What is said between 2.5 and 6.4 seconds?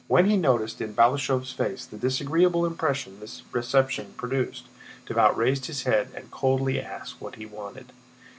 impression this reception produced, Davout raised his head and